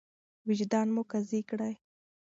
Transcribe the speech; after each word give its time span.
وجدان 0.47 0.87
مو 0.95 1.01
قاضي 1.11 1.39
کړئ. 1.49 1.73